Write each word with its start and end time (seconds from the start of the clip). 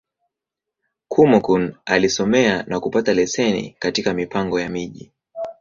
Kúmókụn 1.11 1.63
alisomea, 1.85 2.63
na 2.67 2.79
kupata 2.79 3.13
leseni 3.13 3.75
katika 3.79 4.13
Mipango 4.13 4.59
ya 4.59 4.69
Miji. 4.69 5.11